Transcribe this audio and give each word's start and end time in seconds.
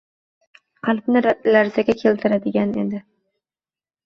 qalbni 0.87 1.23
larzaga 1.25 1.95
keltiradigan 2.01 2.75
edi. 2.87 3.03